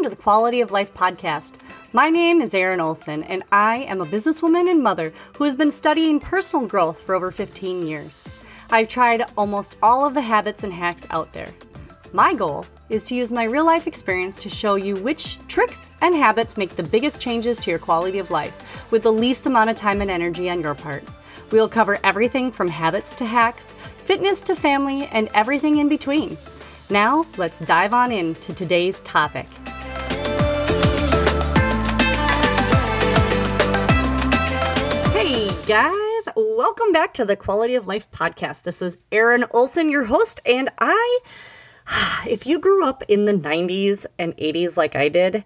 welcome 0.00 0.12
to 0.12 0.16
the 0.16 0.22
Quality 0.22 0.62
of 0.62 0.70
Life 0.70 0.94
podcast. 0.94 1.56
My 1.92 2.08
name 2.08 2.40
is 2.40 2.54
Erin 2.54 2.80
Olson, 2.80 3.22
and 3.24 3.42
I 3.52 3.80
am 3.80 4.00
a 4.00 4.06
businesswoman 4.06 4.70
and 4.70 4.82
mother 4.82 5.12
who 5.36 5.44
has 5.44 5.54
been 5.54 5.70
studying 5.70 6.18
personal 6.18 6.66
growth 6.66 7.02
for 7.02 7.14
over 7.14 7.30
15 7.30 7.86
years. 7.86 8.24
I've 8.70 8.88
tried 8.88 9.26
almost 9.36 9.76
all 9.82 10.06
of 10.06 10.14
the 10.14 10.22
habits 10.22 10.62
and 10.62 10.72
hacks 10.72 11.06
out 11.10 11.34
there. 11.34 11.52
My 12.14 12.32
goal 12.32 12.64
is 12.88 13.08
to 13.08 13.14
use 13.14 13.30
my 13.30 13.44
real 13.44 13.66
life 13.66 13.86
experience 13.86 14.42
to 14.42 14.48
show 14.48 14.76
you 14.76 14.96
which 14.96 15.36
tricks 15.48 15.90
and 16.00 16.14
habits 16.14 16.56
make 16.56 16.76
the 16.76 16.82
biggest 16.82 17.20
changes 17.20 17.58
to 17.58 17.70
your 17.70 17.78
quality 17.78 18.20
of 18.20 18.30
life 18.30 18.90
with 18.90 19.02
the 19.02 19.12
least 19.12 19.44
amount 19.44 19.68
of 19.68 19.76
time 19.76 20.00
and 20.00 20.10
energy 20.10 20.48
on 20.48 20.62
your 20.62 20.74
part. 20.74 21.04
We 21.52 21.60
will 21.60 21.68
cover 21.68 21.98
everything 22.04 22.52
from 22.52 22.68
habits 22.68 23.14
to 23.16 23.26
hacks, 23.26 23.72
fitness 23.72 24.40
to 24.42 24.56
family, 24.56 25.08
and 25.12 25.28
everything 25.34 25.76
in 25.76 25.90
between. 25.90 26.38
Now, 26.88 27.26
let's 27.36 27.60
dive 27.60 27.92
on 27.92 28.12
into 28.12 28.54
today's 28.54 29.02
topic. 29.02 29.46
Guys, 35.70 36.26
welcome 36.34 36.90
back 36.90 37.14
to 37.14 37.24
the 37.24 37.36
Quality 37.36 37.76
of 37.76 37.86
Life 37.86 38.10
podcast. 38.10 38.64
This 38.64 38.82
is 38.82 38.96
Erin 39.12 39.44
Olson, 39.52 39.88
your 39.88 40.06
host, 40.06 40.40
and 40.44 40.68
I, 40.80 41.20
if 42.28 42.44
you 42.44 42.58
grew 42.58 42.84
up 42.84 43.04
in 43.06 43.24
the 43.24 43.32
90s 43.32 44.04
and 44.18 44.36
80s 44.36 44.76
like 44.76 44.96
I 44.96 45.08
did, 45.08 45.44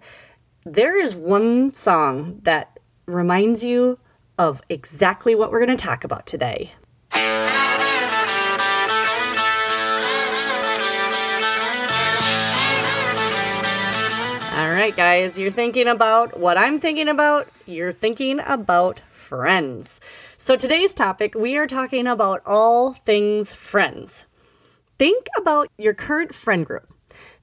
there 0.63 0.99
is 0.99 1.15
one 1.15 1.71
song 1.73 2.39
that 2.41 2.79
reminds 3.05 3.63
you 3.63 3.99
of 4.39 4.63
exactly 4.67 5.35
what 5.35 5.51
we're 5.51 5.63
going 5.63 5.77
to 5.77 5.85
talk 5.85 6.03
about 6.03 6.25
today. 6.25 6.71
Right, 14.75 14.95
guys, 14.95 15.39
you're 15.39 15.51
thinking 15.51 15.87
about 15.87 16.37
what 16.37 16.57
I'm 16.57 16.79
thinking 16.79 17.07
about. 17.07 17.47
You're 17.65 17.93
thinking 17.93 18.41
about 18.45 18.99
friends. 19.09 20.01
So, 20.37 20.57
today's 20.57 20.93
topic, 20.93 21.33
we 21.33 21.55
are 21.55 21.65
talking 21.65 22.07
about 22.07 22.41
all 22.45 22.91
things 22.91 23.53
friends. 23.53 24.25
Think 24.99 25.27
about 25.37 25.69
your 25.77 25.93
current 25.93 26.35
friend 26.35 26.65
group. 26.65 26.93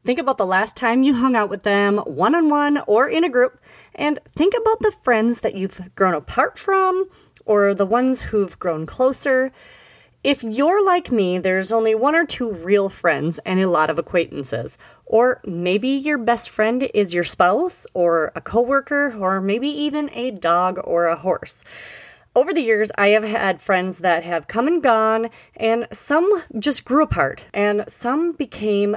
Think 0.05 0.19
about 0.19 0.36
the 0.36 0.44
last 0.44 0.77
time 0.77 1.03
you 1.03 1.14
hung 1.14 1.34
out 1.34 1.48
with 1.48 1.62
them, 1.62 1.98
one 1.98 2.34
on 2.34 2.50
one 2.50 2.83
or 2.86 3.08
in 3.08 3.25
a 3.25 3.30
group, 3.30 3.58
and 3.94 4.19
think 4.28 4.53
about 4.60 4.80
the 4.80 4.94
friends 5.03 5.41
that 5.41 5.55
you've 5.55 5.94
grown 5.94 6.12
apart 6.12 6.58
from 6.58 7.08
or 7.47 7.72
the 7.72 7.86
ones 7.86 8.22
who've 8.22 8.58
grown 8.58 8.84
closer. 8.84 9.53
If 10.25 10.45
you're 10.45 10.84
like 10.84 11.11
me, 11.11 11.39
there's 11.39 11.73
only 11.73 11.97
one 11.97 12.15
or 12.15 12.25
two 12.25 12.48
real 12.48 12.89
friends 12.89 13.39
and 13.39 13.61
a 13.61 13.67
lot 13.67 13.91
of 13.91 13.98
acquaintances. 13.98 14.78
Or 15.05 15.41
maybe 15.45 15.89
your 15.89 16.17
best 16.17 16.48
friend 16.48 16.89
is 16.95 17.12
your 17.12 17.25
spouse 17.25 17.89
or 17.92 18.31
a 18.37 18.41
coworker 18.41 19.17
or 19.19 19.41
maybe 19.41 19.67
even 19.67 20.11
a 20.12 20.31
dog 20.31 20.78
or 20.84 21.06
a 21.06 21.17
horse. 21.17 21.65
Over 22.37 22.55
the 22.55 22.61
years, 22.61 22.93
I 22.97 23.09
have 23.09 23.25
had 23.25 23.61
friends 23.61 23.98
that 23.98 24.23
have 24.23 24.47
come 24.47 24.69
and 24.69 24.81
gone, 24.81 25.28
and 25.56 25.89
some 25.93 26.45
just 26.56 26.84
grew 26.84 27.03
apart, 27.03 27.47
and 27.53 27.84
some 27.89 28.33
became 28.33 28.97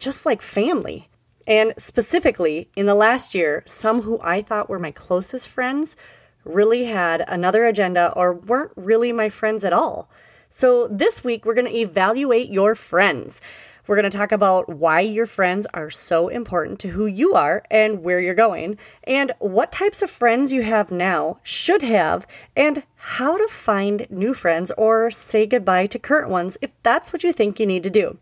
just 0.00 0.26
like 0.26 0.42
family. 0.42 1.08
And 1.46 1.72
specifically, 1.78 2.68
in 2.76 2.84
the 2.84 2.94
last 2.94 3.34
year, 3.34 3.62
some 3.64 4.02
who 4.02 4.20
I 4.20 4.42
thought 4.42 4.68
were 4.68 4.78
my 4.80 4.90
closest 4.90 5.48
friends 5.48 5.96
really 6.44 6.84
had 6.84 7.24
another 7.26 7.64
agenda 7.64 8.12
or 8.14 8.34
weren't 8.34 8.72
really 8.76 9.12
my 9.12 9.30
friends 9.30 9.64
at 9.64 9.72
all. 9.72 10.10
So, 10.56 10.86
this 10.86 11.24
week 11.24 11.44
we're 11.44 11.54
going 11.54 11.66
to 11.66 11.76
evaluate 11.76 12.48
your 12.48 12.76
friends. 12.76 13.40
We're 13.88 13.96
going 13.96 14.08
to 14.08 14.16
talk 14.16 14.30
about 14.30 14.68
why 14.68 15.00
your 15.00 15.26
friends 15.26 15.66
are 15.74 15.90
so 15.90 16.28
important 16.28 16.78
to 16.78 16.90
who 16.90 17.06
you 17.06 17.34
are 17.34 17.64
and 17.72 18.04
where 18.04 18.20
you're 18.20 18.34
going, 18.36 18.78
and 19.02 19.32
what 19.40 19.72
types 19.72 20.00
of 20.00 20.10
friends 20.10 20.52
you 20.52 20.62
have 20.62 20.92
now, 20.92 21.40
should 21.42 21.82
have, 21.82 22.24
and 22.54 22.84
how 22.94 23.36
to 23.36 23.48
find 23.48 24.06
new 24.08 24.32
friends 24.32 24.70
or 24.78 25.10
say 25.10 25.44
goodbye 25.44 25.86
to 25.86 25.98
current 25.98 26.30
ones 26.30 26.56
if 26.62 26.70
that's 26.84 27.12
what 27.12 27.24
you 27.24 27.32
think 27.32 27.58
you 27.58 27.66
need 27.66 27.82
to 27.82 27.90
do. 27.90 28.16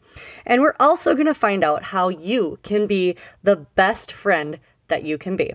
And 0.47 0.63
we're 0.63 0.77
also 0.81 1.13
going 1.13 1.27
to 1.27 1.35
find 1.35 1.63
out 1.63 1.83
how 1.83 2.09
you 2.09 2.59
can 2.63 2.87
be 2.87 3.15
the 3.43 3.57
best 3.57 4.11
friend 4.11 4.59
that 4.89 5.05
you 5.05 5.19
can 5.19 5.37
be. 5.37 5.53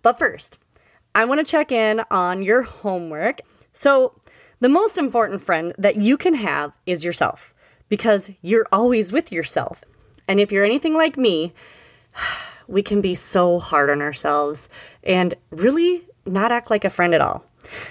But 0.00 0.18
first, 0.18 0.64
I 1.14 1.26
want 1.26 1.44
to 1.44 1.50
check 1.50 1.70
in 1.70 2.04
on 2.10 2.42
your 2.42 2.62
homework. 2.62 3.42
So, 3.74 4.14
the 4.60 4.68
most 4.68 4.96
important 4.96 5.42
friend 5.42 5.74
that 5.76 5.96
you 5.96 6.16
can 6.16 6.34
have 6.34 6.76
is 6.86 7.04
yourself 7.04 7.54
because 7.88 8.30
you're 8.42 8.66
always 8.72 9.12
with 9.12 9.30
yourself. 9.30 9.84
And 10.26 10.40
if 10.40 10.50
you're 10.50 10.64
anything 10.64 10.94
like 10.94 11.16
me, 11.16 11.52
we 12.68 12.82
can 12.82 13.00
be 13.00 13.14
so 13.14 13.58
hard 13.58 13.90
on 13.90 14.02
ourselves 14.02 14.68
and 15.04 15.34
really 15.50 16.06
not 16.24 16.52
act 16.52 16.70
like 16.70 16.84
a 16.84 16.90
friend 16.90 17.14
at 17.14 17.20
all. 17.20 17.44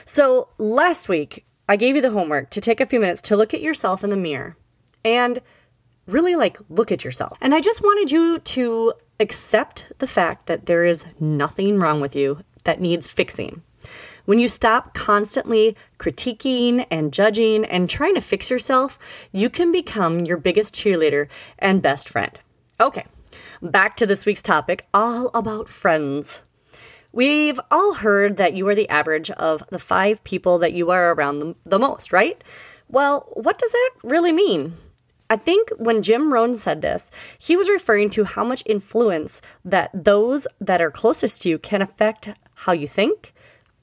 So, 0.06 0.50
last 0.58 1.10
week, 1.10 1.46
I 1.68 1.76
gave 1.76 1.96
you 1.96 2.02
the 2.02 2.12
homework 2.12 2.50
to 2.52 2.62
take 2.62 2.80
a 2.80 2.86
few 2.86 3.00
minutes 3.00 3.22
to 3.24 3.36
look 3.36 3.54
at 3.54 3.62
yourself 3.62 4.04
in 4.04 4.10
the 4.10 4.18
mirror 4.18 4.56
and 5.04 5.40
really 6.08 6.36
like 6.36 6.58
look 6.70 6.92
at 6.92 7.04
yourself. 7.04 7.38
And 7.42 7.54
I 7.54 7.62
just 7.62 7.82
wanted 7.82 8.12
you 8.12 8.40
to 8.40 8.94
accept 9.20 9.92
the 10.00 10.08
fact 10.08 10.46
that 10.48 10.66
there 10.66 10.86
is 10.86 11.14
nothing 11.20 11.80
wrong 11.80 12.02
with 12.02 12.16
you 12.16 12.40
that 12.64 12.82
needs 12.82 13.10
fixing. 13.10 13.62
When 14.26 14.40
you 14.40 14.48
stop 14.48 14.96
constantly 14.96 15.78
critiquing 16.00 16.88
and 16.90 17.14
judging 17.14 17.64
and 17.64 17.88
trying 17.88 18.16
to 18.16 18.22
fix 18.22 18.50
yourself, 18.50 18.98
you 19.32 19.52
can 19.52 19.72
become 19.72 20.22
your 20.22 20.38
biggest 20.38 20.74
cheerleader 20.74 21.28
and 21.60 21.82
best 21.82 22.10
friend. 22.10 22.32
Okay, 22.80 23.06
back 23.62 23.96
to 23.98 24.08
this 24.08 24.26
week's 24.26 24.42
topic 24.42 24.88
all 24.94 25.30
about 25.36 25.70
friends. 25.70 26.42
We've 27.12 27.60
all 27.70 27.94
heard 27.94 28.38
that 28.38 28.56
you 28.56 28.68
are 28.68 28.76
the 28.76 28.90
average 28.90 29.30
of 29.32 29.66
the 29.70 29.80
five 29.80 30.24
people 30.24 30.58
that 30.58 30.74
you 30.74 30.90
are 30.90 31.14
around 31.14 31.56
the, 31.64 31.80
most, 31.80 32.12
right? 32.12 32.44
Well, 32.90 33.30
what 33.34 33.58
does 33.60 33.72
that 33.72 33.92
really 34.04 34.32
mean? 34.32 34.74
I 35.30 35.38
think 35.38 35.70
when 35.78 36.02
Jim 36.02 36.34
Rohn 36.34 36.58
said 36.58 36.82
this, 36.82 37.10
he 37.40 37.56
was 37.56 37.70
referring 37.70 38.10
to 38.12 38.26
how 38.26 38.44
much 38.44 38.64
influence 38.66 39.42
that 39.64 39.92
those 39.94 40.48
that 40.60 40.82
are 40.82 40.92
closest 40.92 41.44
to 41.44 41.50
you 41.50 41.58
can 41.58 41.82
affect 41.82 42.30
how 42.56 42.74
you 42.74 42.88
think, 42.88 43.34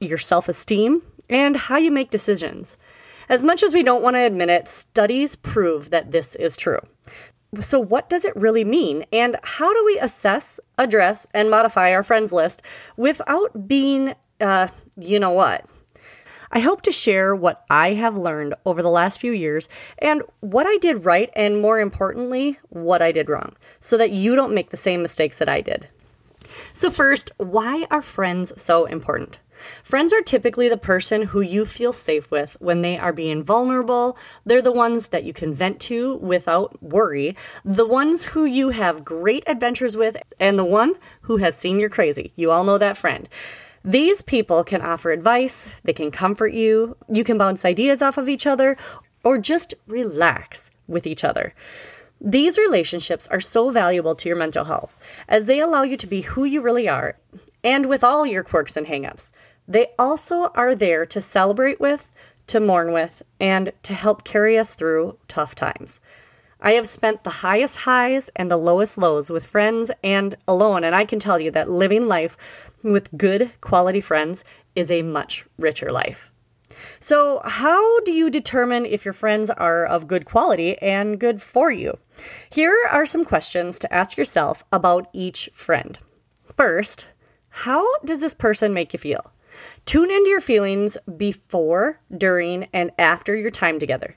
your 0.03 0.19
self 0.19 0.49
esteem, 0.49 1.03
and 1.29 1.57
how 1.57 1.77
you 1.77 1.91
make 1.91 2.11
decisions. 2.11 2.77
As 3.29 3.43
much 3.43 3.63
as 3.63 3.73
we 3.73 3.83
don't 3.83 4.03
want 4.03 4.17
to 4.17 4.21
admit 4.21 4.51
it, 4.51 4.69
studies 4.69 5.37
prove 5.37 5.91
that 5.91 6.11
this 6.11 6.35
is 6.35 6.57
true. 6.57 6.81
So, 7.61 7.79
what 7.79 8.09
does 8.09 8.25
it 8.25 8.35
really 8.35 8.65
mean? 8.65 9.05
And 9.13 9.37
how 9.43 9.73
do 9.73 9.85
we 9.85 9.99
assess, 9.99 10.59
address, 10.79 11.27
and 11.35 11.51
modify 11.51 11.93
our 11.93 12.03
friends 12.03 12.33
list 12.33 12.63
without 12.97 13.69
being, 13.69 14.15
uh, 14.41 14.69
you 14.97 15.21
know 15.21 15.33
what? 15.33 15.67
I 16.51 16.61
hope 16.61 16.83
to 16.83 16.93
share 16.93 17.35
what 17.35 17.65
I 17.71 17.95
have 17.95 18.19
learned 18.19 18.55
over 18.67 18.83
the 18.83 18.91
last 18.91 19.19
few 19.21 19.33
years 19.33 19.71
and 19.99 20.23
what 20.41 20.67
I 20.67 20.77
did 20.79 21.05
right, 21.05 21.31
and 21.35 21.63
more 21.63 21.81
importantly, 21.81 22.59
what 22.69 23.01
I 23.01 23.13
did 23.13 23.31
wrong, 23.31 23.57
so 23.81 23.97
that 23.97 24.13
you 24.13 24.37
don't 24.37 24.55
make 24.55 24.71
the 24.71 24.77
same 24.77 25.01
mistakes 25.01 25.39
that 25.39 25.49
I 25.49 25.63
did. 25.63 25.89
So, 26.73 26.91
first, 26.91 27.33
why 27.39 27.87
are 27.91 28.03
friends 28.03 28.53
so 28.61 28.85
important? 28.85 29.41
Friends 29.83 30.13
are 30.13 30.23
typically 30.23 30.69
the 30.69 30.77
person 30.77 31.23
who 31.23 31.41
you 31.41 31.65
feel 31.65 31.93
safe 31.93 32.31
with 32.31 32.57
when 32.61 32.83
they 32.83 32.99
are 32.99 33.13
being 33.13 33.43
vulnerable. 33.43 34.17
They're 34.45 34.63
the 34.63 34.73
ones 34.73 35.09
that 35.09 35.25
you 35.25 35.33
can 35.33 35.55
vent 35.55 35.81
to 35.83 36.17
without 36.17 36.83
worry, 36.83 37.37
the 37.65 37.87
ones 37.87 38.27
who 38.27 38.45
you 38.45 38.71
have 38.71 39.05
great 39.05 39.45
adventures 39.47 39.97
with, 39.97 40.17
and 40.39 40.59
the 40.59 40.65
one 40.65 40.95
who 41.23 41.39
has 41.39 41.57
seen 41.57 41.79
you're 41.79 41.89
crazy. 41.89 42.33
You 42.37 42.51
all 42.51 42.65
know 42.65 42.79
that 42.79 42.97
friend. 42.97 43.29
These 43.85 44.23
people 44.23 44.63
can 44.63 44.81
offer 44.81 45.11
advice, 45.11 45.75
they 45.83 45.93
can 45.93 46.13
comfort 46.13 46.53
you, 46.53 46.97
you 47.09 47.25
can 47.25 47.37
bounce 47.37 47.65
ideas 47.65 48.01
off 48.01 48.17
of 48.17 48.29
each 48.29 48.47
other, 48.47 48.77
or 49.25 49.39
just 49.39 49.75
relax 49.89 50.71
with 50.87 51.07
each 51.07 51.25
other. 51.25 51.53
These 52.21 52.59
relationships 52.59 53.27
are 53.29 53.41
so 53.41 53.71
valuable 53.71 54.15
to 54.15 54.29
your 54.29 54.39
mental 54.39 54.65
health 54.65 54.97
as 55.29 55.47
they 55.47 55.59
allow 55.59 55.83
you 55.83 55.97
to 55.97 56.07
be 56.07 56.21
who 56.21 56.45
you 56.45 56.63
really 56.63 56.89
are 56.89 57.17
and 57.65 57.87
with 57.87 58.05
all 58.05 58.25
your 58.25 58.45
quirks 58.45 58.77
and 58.77 58.87
hangups. 58.87 59.33
They 59.67 59.89
also 59.99 60.49
are 60.55 60.75
there 60.75 61.07
to 61.07 61.21
celebrate 61.21 61.81
with, 61.81 62.11
to 62.49 62.61
mourn 62.61 62.93
with, 62.93 63.23
and 63.41 63.73
to 63.83 63.95
help 63.95 64.25
carry 64.25 64.59
us 64.59 64.75
through 64.75 65.19
tough 65.29 65.55
times. 65.55 66.01
I 66.61 66.73
have 66.73 66.87
spent 66.87 67.25
the 67.25 67.31
highest 67.31 67.79
highs 67.79 68.31
and 68.37 68.51
the 68.51 68.57
lowest 68.57 68.97
lows 68.97 69.31
with 69.31 69.45
friends 69.45 69.91
and 70.05 70.37
alone, 70.47 70.85
and 70.85 70.95
I 70.95 71.05
can 71.05 71.19
tell 71.19 71.41
you 71.41 71.51
that 71.51 71.69
living 71.69 72.07
life 72.07 72.71
with 72.83 73.17
good 73.17 73.51
quality 73.61 74.01
friends 74.01 74.45
is 74.77 74.91
a 74.91 75.03
much 75.03 75.45
richer 75.59 75.91
life. 75.91 76.31
So, 77.01 77.43
how 77.45 78.01
do 78.01 78.13
you 78.13 78.31
determine 78.31 78.87
if 78.87 79.05
your 79.05 79.13
friends 79.13 79.51
are 79.51 79.85
of 79.85 80.07
good 80.07 80.25
quality 80.25 80.79
and 80.79 81.19
good 81.19 81.43
for 81.43 81.71
you? 81.71 81.99
Here 82.51 82.77
are 82.91 83.07
some 83.07 83.25
questions 83.25 83.79
to 83.81 83.93
ask 83.93 84.17
yourself 84.17 84.65
about 84.73 85.09
each 85.13 85.51
friend. 85.53 85.99
First, 86.45 87.09
how 87.49 87.85
does 88.05 88.21
this 88.21 88.35
person 88.35 88.73
make 88.73 88.93
you 88.93 88.99
feel? 88.99 89.33
Tune 89.85 90.11
into 90.11 90.31
your 90.31 90.41
feelings 90.41 90.97
before, 91.17 92.01
during, 92.17 92.65
and 92.73 92.91
after 92.99 93.35
your 93.35 93.51
time 93.51 93.79
together. 93.79 94.17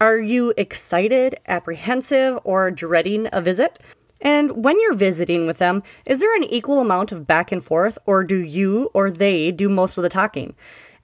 Are 0.00 0.18
you 0.18 0.52
excited, 0.56 1.36
apprehensive, 1.46 2.38
or 2.44 2.70
dreading 2.70 3.28
a 3.32 3.40
visit? 3.40 3.80
And 4.20 4.64
when 4.64 4.80
you're 4.80 4.94
visiting 4.94 5.46
with 5.46 5.58
them, 5.58 5.82
is 6.06 6.20
there 6.20 6.34
an 6.36 6.44
equal 6.44 6.80
amount 6.80 7.12
of 7.12 7.26
back 7.26 7.52
and 7.52 7.62
forth, 7.62 7.98
or 8.06 8.24
do 8.24 8.36
you 8.36 8.90
or 8.94 9.10
they 9.10 9.52
do 9.52 9.68
most 9.68 9.98
of 9.98 10.02
the 10.02 10.08
talking? 10.08 10.54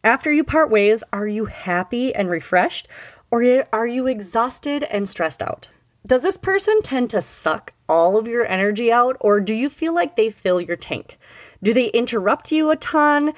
After 0.04 0.32
you 0.32 0.44
part 0.44 0.70
ways, 0.70 1.04
are 1.12 1.28
you 1.28 1.44
happy 1.44 2.14
and 2.14 2.28
refreshed, 2.28 2.88
or 3.30 3.66
are 3.72 3.86
you 3.86 4.06
exhausted 4.06 4.82
and 4.84 5.08
stressed 5.08 5.42
out? 5.42 5.68
Does 6.06 6.22
this 6.22 6.36
person 6.36 6.82
tend 6.82 7.10
to 7.10 7.22
suck 7.22 7.74
all 7.88 8.16
of 8.16 8.26
your 8.26 8.44
energy 8.46 8.90
out, 8.90 9.16
or 9.20 9.40
do 9.40 9.54
you 9.54 9.68
feel 9.68 9.94
like 9.94 10.16
they 10.16 10.28
fill 10.28 10.60
your 10.60 10.76
tank? 10.76 11.18
Do 11.62 11.72
they 11.72 11.86
interrupt 11.90 12.50
you 12.50 12.70
a 12.70 12.76
ton? 12.76 13.32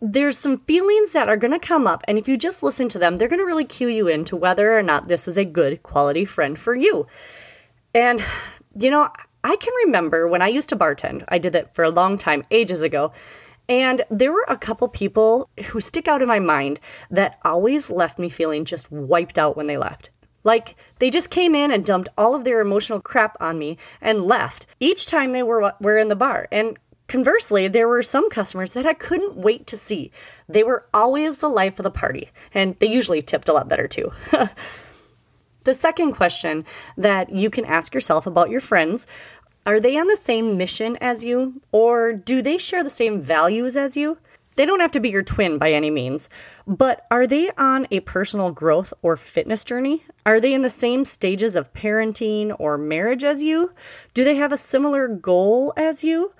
There's 0.00 0.36
some 0.36 0.58
feelings 0.60 1.12
that 1.12 1.28
are 1.28 1.38
going 1.38 1.52
to 1.52 1.58
come 1.58 1.86
up, 1.86 2.04
and 2.06 2.18
if 2.18 2.28
you 2.28 2.36
just 2.36 2.62
listen 2.62 2.88
to 2.90 2.98
them, 2.98 3.16
they're 3.16 3.28
going 3.28 3.40
to 3.40 3.46
really 3.46 3.64
cue 3.64 3.88
you 3.88 4.08
into 4.08 4.36
whether 4.36 4.76
or 4.76 4.82
not 4.82 5.08
this 5.08 5.26
is 5.26 5.38
a 5.38 5.44
good 5.44 5.82
quality 5.82 6.24
friend 6.24 6.58
for 6.58 6.74
you. 6.74 7.06
And, 7.94 8.22
you 8.74 8.90
know, 8.90 9.08
I 9.42 9.56
can 9.56 9.72
remember 9.86 10.28
when 10.28 10.42
I 10.42 10.48
used 10.48 10.68
to 10.70 10.76
bartend, 10.76 11.24
I 11.28 11.38
did 11.38 11.52
that 11.54 11.74
for 11.74 11.84
a 11.84 11.90
long 11.90 12.18
time, 12.18 12.42
ages 12.50 12.82
ago. 12.82 13.12
And 13.68 14.04
there 14.10 14.32
were 14.32 14.44
a 14.48 14.56
couple 14.56 14.88
people 14.88 15.48
who 15.66 15.80
stick 15.80 16.06
out 16.06 16.20
in 16.20 16.28
my 16.28 16.40
mind 16.40 16.78
that 17.10 17.38
always 17.44 17.90
left 17.90 18.18
me 18.18 18.28
feeling 18.28 18.64
just 18.64 18.90
wiped 18.92 19.38
out 19.38 19.56
when 19.56 19.66
they 19.66 19.76
left. 19.76 20.10
Like 20.44 20.76
they 21.00 21.10
just 21.10 21.30
came 21.30 21.54
in 21.56 21.72
and 21.72 21.84
dumped 21.84 22.08
all 22.16 22.34
of 22.34 22.44
their 22.44 22.60
emotional 22.60 23.00
crap 23.00 23.36
on 23.40 23.58
me 23.58 23.78
and 24.00 24.22
left 24.22 24.66
each 24.78 25.06
time 25.06 25.32
they 25.32 25.42
were 25.42 25.72
were 25.80 25.98
in 25.98 26.06
the 26.06 26.14
bar. 26.14 26.46
And 26.52 26.78
conversely, 27.08 27.68
there 27.68 27.88
were 27.88 28.02
some 28.02 28.30
customers 28.30 28.72
that 28.74 28.86
I 28.86 28.94
couldn't 28.94 29.36
wait 29.36 29.66
to 29.68 29.76
see. 29.76 30.10
They 30.48 30.62
were 30.62 30.86
always 30.92 31.38
the 31.38 31.48
life 31.48 31.78
of 31.78 31.84
the 31.84 31.90
party, 31.90 32.30
and 32.52 32.78
they 32.78 32.86
usually 32.86 33.22
tipped 33.22 33.48
a 33.48 33.52
lot 33.52 33.68
better 33.68 33.86
too. 33.86 34.12
the 35.64 35.74
second 35.74 36.12
question 36.12 36.64
that 36.96 37.30
you 37.30 37.50
can 37.50 37.64
ask 37.64 37.94
yourself 37.94 38.26
about 38.26 38.50
your 38.50 38.60
friends 38.60 39.06
are 39.66 39.80
they 39.80 39.98
on 39.98 40.06
the 40.06 40.16
same 40.16 40.56
mission 40.56 40.96
as 41.00 41.24
you, 41.24 41.60
or 41.72 42.12
do 42.12 42.40
they 42.40 42.56
share 42.56 42.84
the 42.84 42.90
same 42.90 43.20
values 43.20 43.76
as 43.76 43.96
you? 43.96 44.18
They 44.54 44.64
don't 44.64 44.80
have 44.80 44.92
to 44.92 45.00
be 45.00 45.10
your 45.10 45.24
twin 45.24 45.58
by 45.58 45.72
any 45.72 45.90
means, 45.90 46.30
but 46.66 47.04
are 47.10 47.26
they 47.26 47.50
on 47.58 47.86
a 47.90 48.00
personal 48.00 48.52
growth 48.52 48.94
or 49.02 49.16
fitness 49.16 49.64
journey? 49.64 50.04
Are 50.24 50.40
they 50.40 50.54
in 50.54 50.62
the 50.62 50.70
same 50.70 51.04
stages 51.04 51.56
of 51.56 51.72
parenting 51.74 52.54
or 52.58 52.78
marriage 52.78 53.22
as 53.22 53.42
you? 53.42 53.72
Do 54.14 54.24
they 54.24 54.36
have 54.36 54.52
a 54.52 54.56
similar 54.56 55.08
goal 55.08 55.74
as 55.76 56.04
you? 56.04 56.32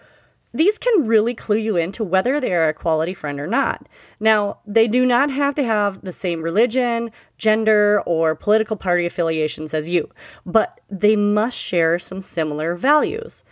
These 0.55 0.79
can 0.79 1.07
really 1.07 1.35
clue 1.35 1.59
you 1.59 1.77
into 1.77 2.03
whether 2.03 2.41
they 2.41 2.53
are 2.53 2.69
a 2.69 2.75
quality 2.75 3.13
friend 3.13 3.39
or 3.39 3.47
not. 3.47 3.89
Now, 4.19 4.61
they 4.67 4.89
do 4.89 5.05
not 5.05 5.31
have 5.31 5.55
to 5.57 5.65
have 5.65 6.03
the 6.03 6.13
same 6.13 6.43
religion, 6.43 7.11
gender, 7.37 8.03
or 8.07 8.35
political 8.35 8.77
party 8.77 9.05
affiliations 9.05 9.75
as 9.75 9.89
you, 9.89 10.11
but 10.47 10.81
they 10.89 11.17
must 11.17 11.59
share 11.59 11.99
some 11.99 12.21
similar 12.21 12.75
values. 12.75 13.45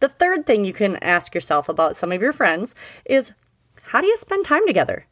The 0.00 0.08
third 0.08 0.46
thing 0.46 0.64
you 0.64 0.72
can 0.72 0.96
ask 0.96 1.34
yourself 1.34 1.68
about 1.68 1.96
some 1.96 2.12
of 2.12 2.22
your 2.22 2.32
friends 2.32 2.74
is 3.04 3.32
how 3.82 4.00
do 4.00 4.06
you 4.06 4.16
spend 4.16 4.44
time 4.44 4.66
together? 4.66 5.06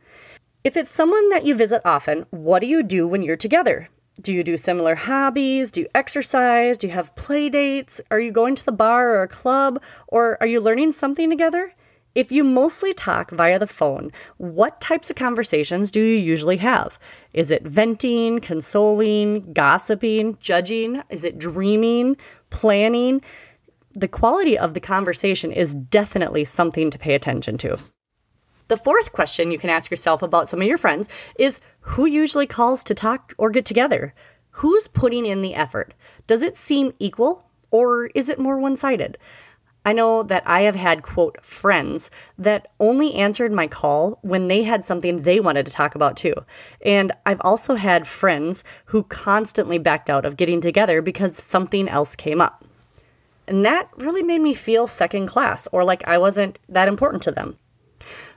If 0.65 0.77
it's 0.77 0.91
someone 0.91 1.29
that 1.29 1.45
you 1.45 1.55
visit 1.55 1.83
often, 1.85 2.27
what 2.31 2.61
do 2.61 2.67
you 2.67 2.83
do 2.83 3.07
when 3.07 3.23
you're 3.23 3.37
together? 3.37 3.89
Do 4.21 4.33
you 4.33 4.43
do 4.43 4.57
similar 4.57 4.95
hobbies? 4.95 5.71
Do 5.71 5.83
you 5.83 5.89
exercise? 5.95 6.79
Do 6.79 6.87
you 6.87 6.93
have 6.95 7.15
play 7.17 7.51
dates? 7.51 8.01
Are 8.11 8.19
you 8.19 8.33
going 8.33 8.55
to 8.55 8.65
the 8.65 8.73
bar 8.73 9.11
or 9.11 9.23
a 9.23 9.29
club? 9.29 9.83
Or 10.09 10.39
are 10.41 10.47
you 10.47 10.61
learning 10.61 10.93
something 10.93 11.29
together? 11.29 11.75
If 12.15 12.33
you 12.33 12.43
mostly 12.43 12.95
talk 12.95 13.31
via 13.31 13.59
the 13.59 13.67
phone, 13.67 14.11
what 14.39 14.81
types 14.81 15.11
of 15.11 15.17
conversations 15.17 15.91
do 15.91 16.01
you 16.01 16.17
usually 16.17 16.57
have? 16.57 16.99
Is 17.35 17.51
it 17.51 17.63
venting, 17.65 18.41
consoling, 18.41 19.53
gossiping, 19.53 20.39
judging? 20.41 21.03
Is 21.11 21.25
it 21.25 21.39
dreaming, 21.39 22.17
planning? 22.49 23.21
The 23.93 24.09
quality 24.09 24.57
of 24.57 24.73
the 24.73 24.81
conversation 24.81 25.53
is 25.53 25.75
definitely 25.75 26.47
something 26.47 26.91
to 26.91 26.99
pay 26.99 27.15
attention 27.15 27.59
to. 27.59 27.77
The 28.69 28.77
fourth 28.77 29.13
question 29.13 29.51
you 29.51 29.59
can 29.59 29.71
ask 29.71 29.91
yourself 29.91 30.23
about 30.23 30.49
some 30.49 30.61
of 30.61 30.67
your 30.67 30.79
friends 30.79 31.09
is 31.39 31.61
who 31.81 32.05
usually 32.05 32.47
calls 32.47 32.83
to 32.85 32.95
talk 32.95 33.33
or 33.39 33.51
get 33.51 33.65
together? 33.65 34.13
Who's 34.51 34.89
putting 34.89 35.25
in 35.25 35.43
the 35.43 35.55
effort? 35.55 35.95
Does 36.27 36.43
it 36.43 36.57
seem 36.57 36.93
equal 36.99 37.49
or 37.71 38.07
is 38.15 38.29
it 38.29 38.39
more 38.39 38.59
one 38.59 38.77
sided? 38.77 39.19
I 39.85 39.93
know 39.93 40.25
that 40.25 40.43
I 40.45 40.63
have 40.63 40.75
had, 40.75 41.05
quote, 41.05 41.45
friends 41.45 42.11
that 42.37 42.67
only 42.81 43.15
answered 43.15 43.53
my 43.53 43.69
call 43.69 44.19
when 44.23 44.49
they 44.49 44.65
had 44.65 44.85
something 44.85 45.19
they 45.19 45.39
wanted 45.39 45.65
to 45.67 45.73
talk 45.73 45.95
about 45.95 46.17
too. 46.17 46.35
And 46.85 47.13
I've 47.25 47.41
also 47.43 47.77
had 47.77 48.05
friends 48.05 48.65
who 48.87 49.05
constantly 49.05 49.79
backed 49.79 50.11
out 50.11 50.25
of 50.25 50.37
getting 50.37 50.61
together 50.61 51.03
because 51.03 51.37
something 51.37 51.89
else 51.89 52.17
came 52.17 52.41
up. 52.41 52.65
And 53.47 53.65
that 53.65 53.89
really 53.97 54.25
made 54.25 54.41
me 54.41 54.55
feel 54.55 54.89
second 54.89 55.29
class 55.29 55.69
or 55.71 55.85
like 55.85 56.07
I 56.09 56.19
wasn't 56.19 56.59
that 56.69 56.89
important 56.89 57.23
to 57.23 57.31
them. 57.31 57.57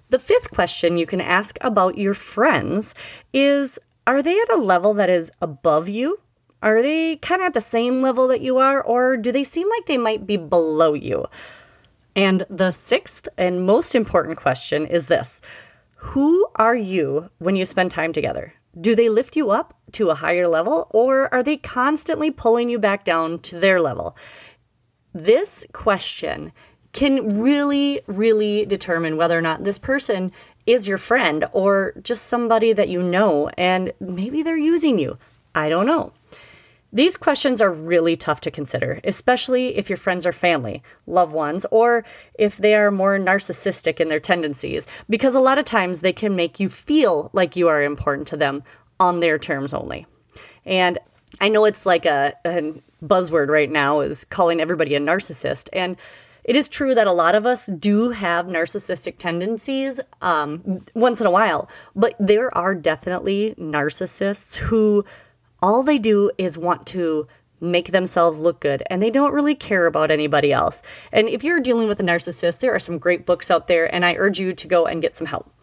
The 0.10 0.20
fifth 0.20 0.50
question 0.50 0.98
you 0.98 1.06
can 1.06 1.22
ask 1.22 1.60
about 1.62 2.00
your 2.00 2.16
friends 2.16 2.96
is 3.32 3.78
Are 4.08 4.24
they 4.24 4.40
at 4.40 4.50
a 4.52 4.58
level 4.58 4.96
that 4.96 5.10
is 5.10 5.32
above 5.40 5.88
you? 5.88 6.20
Are 6.64 6.82
they 6.82 7.18
kind 7.18 7.42
of 7.42 7.48
at 7.48 7.54
the 7.54 7.62
same 7.62 8.02
level 8.02 8.28
that 8.30 8.42
you 8.42 8.58
are, 8.58 8.82
or 8.82 9.18
do 9.18 9.32
they 9.32 9.44
seem 9.44 9.70
like 9.70 9.86
they 9.86 9.98
might 9.98 10.26
be 10.26 10.36
below 10.36 10.94
you? 10.94 11.28
And 12.16 12.44
the 12.50 12.72
sixth 12.72 13.30
and 13.38 13.66
most 13.66 13.94
important 13.94 14.38
question 14.38 14.88
is 14.88 15.08
this 15.08 15.42
Who 15.98 16.48
are 16.56 16.76
you 16.76 17.30
when 17.38 17.56
you 17.56 17.64
spend 17.64 17.92
time 17.92 18.12
together? 18.12 18.56
Do 18.80 18.96
they 18.96 19.10
lift 19.10 19.36
you 19.36 19.52
up 19.52 19.76
to 19.92 20.10
a 20.10 20.16
higher 20.16 20.48
level, 20.48 20.88
or 20.90 21.32
are 21.32 21.44
they 21.44 21.58
constantly 21.58 22.32
pulling 22.32 22.68
you 22.68 22.80
back 22.80 23.06
down 23.06 23.40
to 23.42 23.60
their 23.60 23.80
level? 23.80 24.18
This 25.14 25.68
question 25.72 26.52
can 26.92 27.40
really, 27.42 28.02
really 28.08 28.66
determine 28.66 29.18
whether 29.18 29.38
or 29.38 29.42
not 29.42 29.64
this 29.64 29.78
person 29.78 30.32
is 30.66 30.88
your 30.88 30.98
friend 30.98 31.46
or 31.52 31.94
just 32.02 32.26
somebody 32.26 32.74
that 32.74 32.90
you 32.90 33.02
know 33.02 33.50
and 33.58 33.92
maybe 34.00 34.44
they're 34.44 34.58
using 34.58 35.00
you. 35.00 35.18
I 35.54 35.70
don't 35.70 35.86
know. 35.86 36.14
These 36.92 37.18
questions 37.18 37.62
are 37.62 37.72
really 37.72 38.16
tough 38.16 38.42
to 38.42 38.52
consider, 38.52 39.00
especially 39.04 39.78
if 39.78 39.90
your 39.90 39.98
friends 39.98 40.26
are 40.26 40.32
family, 40.32 40.82
loved 41.06 41.34
ones, 41.34 41.66
or 41.70 42.04
if 42.34 42.58
they 42.58 42.74
are 42.74 42.90
more 42.90 43.20
narcissistic 43.20 44.00
in 44.00 44.10
their 44.10 44.20
tendencies, 44.20 44.88
because 45.08 45.36
a 45.36 45.40
lot 45.40 45.60
of 45.60 45.66
times 45.66 46.02
they 46.02 46.14
can 46.14 46.36
make 46.36 46.60
you 46.60 46.68
feel 46.68 47.30
like 47.32 47.56
you 47.56 47.68
are 47.68 47.84
important 47.84 48.28
to 48.30 48.38
them 48.38 48.64
on 49.00 49.20
their 49.20 49.38
terms 49.38 49.72
only. 49.72 50.08
And 50.66 50.98
I 51.40 51.50
know 51.50 51.66
it's 51.66 51.86
like 51.86 52.06
a, 52.06 52.34
a 52.44 52.74
buzzword 53.04 53.50
right 53.50 53.69
now 53.69 54.00
is 54.00 54.26
calling 54.26 54.60
everybody 54.60 54.96
a 54.96 55.00
narcissist. 55.00 55.69
And 55.72 55.96
it 56.50 56.56
is 56.56 56.68
true 56.68 56.96
that 56.96 57.06
a 57.06 57.12
lot 57.12 57.36
of 57.36 57.46
us 57.46 57.68
do 57.68 58.10
have 58.10 58.48
narcissistic 58.48 59.20
tendencies 59.20 60.00
um, 60.24 60.80
once 60.96 61.22
in 61.22 61.28
a 61.28 61.32
while, 61.32 61.70
but 61.96 62.16
there 62.20 62.50
are 62.58 62.74
definitely 62.74 63.54
narcissists 63.60 64.58
who 64.58 65.06
all 65.62 65.84
they 65.84 66.00
do 66.00 66.32
is 66.40 66.58
want 66.58 66.88
to 66.88 67.28
make 67.62 67.92
themselves 67.92 68.40
look 68.40 68.62
good 68.62 68.82
and 68.90 69.00
they 69.00 69.12
don't 69.12 69.32
really 69.32 69.54
care 69.54 69.86
about 69.86 70.10
anybody 70.10 70.52
else. 70.52 70.82
And 71.12 71.30
if 71.30 71.44
you're 71.44 71.60
dealing 71.60 71.88
with 71.88 72.00
a 72.00 72.04
narcissist, 72.04 72.62
there 72.62 72.74
are 72.74 72.80
some 72.80 72.98
great 72.98 73.28
books 73.28 73.52
out 73.52 73.68
there, 73.68 73.94
and 73.94 74.04
I 74.04 74.16
urge 74.16 74.40
you 74.40 74.52
to 74.54 74.68
go 74.68 74.88
and 74.88 75.04
get 75.04 75.16
some 75.16 75.28
help. 75.28 75.54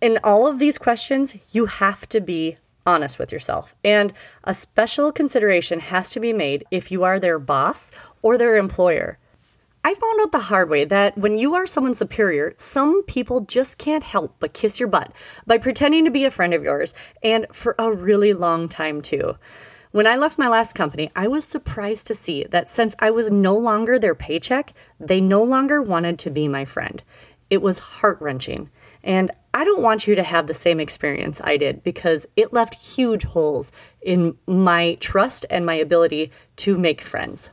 In 0.00 0.20
all 0.22 0.46
of 0.46 0.60
these 0.60 0.78
questions, 0.78 1.34
you 1.50 1.66
have 1.66 2.08
to 2.10 2.20
be 2.20 2.58
honest 2.86 3.18
with 3.18 3.32
yourself. 3.32 3.74
And 3.82 4.12
a 4.44 4.54
special 4.54 5.10
consideration 5.10 5.80
has 5.80 6.10
to 6.10 6.20
be 6.20 6.32
made 6.32 6.64
if 6.70 6.92
you 6.92 7.02
are 7.02 7.18
their 7.18 7.40
boss 7.40 7.90
or 8.22 8.38
their 8.38 8.56
employer. 8.56 9.18
I 9.84 9.94
found 9.94 10.20
out 10.20 10.30
the 10.30 10.38
hard 10.38 10.70
way 10.70 10.84
that 10.84 11.18
when 11.18 11.38
you 11.38 11.54
are 11.54 11.66
someone 11.66 11.94
superior, 11.94 12.54
some 12.56 13.02
people 13.02 13.40
just 13.40 13.78
can't 13.78 14.04
help 14.04 14.36
but 14.38 14.54
kiss 14.54 14.78
your 14.78 14.88
butt 14.88 15.12
by 15.44 15.58
pretending 15.58 16.04
to 16.04 16.10
be 16.10 16.24
a 16.24 16.30
friend 16.30 16.54
of 16.54 16.62
yours, 16.62 16.94
and 17.20 17.46
for 17.50 17.74
a 17.80 17.90
really 17.90 18.32
long 18.32 18.68
time, 18.68 19.02
too. 19.02 19.34
When 19.90 20.06
I 20.06 20.14
left 20.14 20.38
my 20.38 20.46
last 20.46 20.74
company, 20.74 21.10
I 21.16 21.26
was 21.26 21.44
surprised 21.44 22.06
to 22.06 22.14
see 22.14 22.44
that 22.44 22.68
since 22.68 22.94
I 23.00 23.10
was 23.10 23.32
no 23.32 23.56
longer 23.56 23.98
their 23.98 24.14
paycheck, 24.14 24.72
they 25.00 25.20
no 25.20 25.42
longer 25.42 25.82
wanted 25.82 26.16
to 26.20 26.30
be 26.30 26.46
my 26.46 26.64
friend. 26.64 27.02
It 27.50 27.60
was 27.60 27.78
heart 27.80 28.18
wrenching. 28.20 28.70
And 29.02 29.32
I 29.52 29.64
don't 29.64 29.82
want 29.82 30.06
you 30.06 30.14
to 30.14 30.22
have 30.22 30.46
the 30.46 30.54
same 30.54 30.78
experience 30.78 31.40
I 31.42 31.56
did 31.56 31.82
because 31.82 32.24
it 32.36 32.52
left 32.52 32.74
huge 32.74 33.24
holes 33.24 33.72
in 34.00 34.38
my 34.46 34.96
trust 35.00 35.44
and 35.50 35.66
my 35.66 35.74
ability 35.74 36.30
to 36.56 36.78
make 36.78 37.00
friends. 37.00 37.50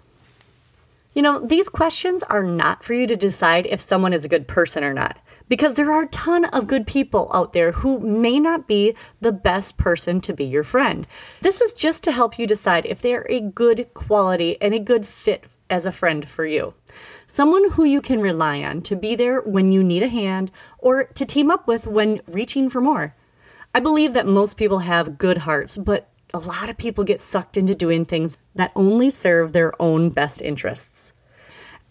You 1.14 1.24
know, 1.24 1.40
these 1.40 1.70
questions 1.70 2.24
are 2.24 2.44
not 2.44 2.84
for 2.84 2.94
you 2.94 3.08
to 3.08 3.16
decide 3.16 3.66
if 3.66 3.80
someone 3.80 4.14
is 4.14 4.26
a 4.26 4.30
good 4.30 4.48
person 4.48 4.84
or 4.84 4.94
not, 4.94 5.18
because 5.48 5.76
there 5.76 5.92
are 5.92 6.04
a 6.04 6.10
ton 6.10 6.46
of 6.46 6.68
good 6.68 6.86
people 6.86 7.30
out 7.34 7.54
there 7.54 7.72
who 7.72 8.00
may 8.00 8.40
not 8.40 8.68
be 8.68 8.96
the 9.20 9.32
best 9.32 9.78
person 9.78 10.22
to 10.22 10.34
be 10.34 10.46
your 10.46 10.64
friend. 10.64 11.08
This 11.42 11.62
is 11.62 11.74
just 11.74 12.04
to 12.04 12.12
help 12.12 12.38
you 12.38 12.46
decide 12.46 12.86
if 12.86 13.02
they're 13.02 13.26
a 13.28 13.42
good 13.42 13.92
quality 13.94 14.62
and 14.62 14.74
a 14.74 14.80
good 14.80 15.06
fit 15.06 15.46
as 15.70 15.86
a 15.86 15.92
friend 15.92 16.28
for 16.28 16.46
you. 16.46 16.74
Someone 17.28 17.72
who 17.72 17.84
you 17.84 18.02
can 18.02 18.22
rely 18.22 18.64
on 18.64 18.82
to 18.84 18.96
be 18.96 19.16
there 19.16 19.42
when 19.42 19.72
you 19.72 19.84
need 19.84 20.04
a 20.04 20.10
hand 20.10 20.52
or 20.78 21.06
to 21.06 21.26
team 21.26 21.52
up 21.52 21.68
with 21.68 21.88
when 21.88 22.22
reaching 22.28 22.70
for 22.70 22.82
more. 22.82 23.16
I 23.74 23.80
believe 23.80 24.14
that 24.14 24.26
most 24.26 24.58
people 24.58 24.80
have 24.80 25.18
good 25.18 25.40
hearts, 25.40 25.78
but 25.78 26.10
a 26.34 26.40
lot 26.40 26.70
of 26.70 26.78
people 26.78 27.04
get 27.04 27.22
sucked 27.22 27.58
into 27.58 27.74
doing 27.74 28.06
things 28.06 28.38
that 28.56 28.72
only 28.76 29.10
serve 29.10 29.52
their 29.52 29.80
own 29.82 30.10
best 30.10 30.42
interests. 30.42 31.14